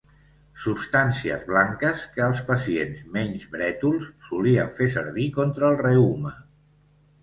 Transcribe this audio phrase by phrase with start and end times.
[0.61, 6.39] Substàncies blanques que els pacients menys brètols solien fer servir contra el reuma.